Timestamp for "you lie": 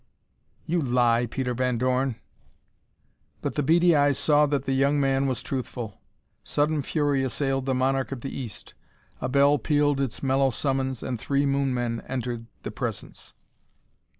0.65-1.27